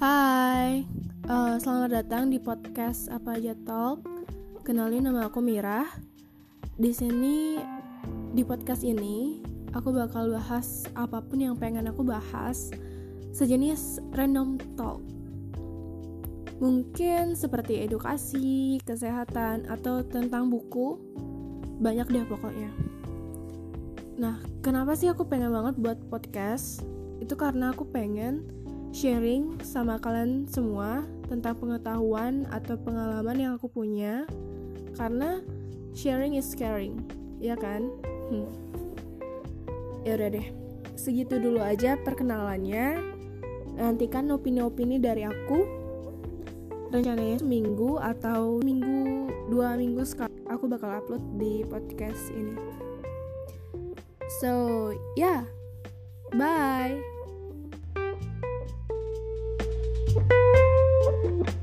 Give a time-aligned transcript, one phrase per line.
[0.00, 4.00] Uh, selamat datang di podcast apa aja talk.
[4.64, 5.92] Kenalin nama aku Mirah.
[6.80, 7.60] Di sini
[8.32, 9.44] di podcast ini
[9.76, 12.72] aku bakal bahas apa pun yang pengen aku bahas,
[13.36, 15.04] sejenis random talk.
[16.64, 20.96] Mungkin seperti edukasi, kesehatan, atau tentang buku.
[21.76, 22.72] Banyak deh pokoknya.
[24.16, 26.88] Nah, kenapa sih aku pengen banget buat podcast?
[27.20, 28.59] Itu karena aku pengen
[28.90, 34.26] sharing sama kalian semua tentang pengetahuan atau pengalaman yang aku punya
[34.98, 35.38] karena
[35.94, 36.98] sharing is caring
[37.38, 37.90] ya kan?
[38.30, 38.46] Hmm.
[40.06, 40.60] ya udah deh
[41.00, 43.00] segitu dulu aja perkenalannya.
[43.80, 45.64] Nantikan opini-opini dari aku.
[46.92, 52.58] Rencananya seminggu atau minggu dua minggu sekali aku bakal upload di podcast ini.
[54.42, 55.48] So yeah
[56.34, 57.19] bye
[61.22, 61.59] Woo!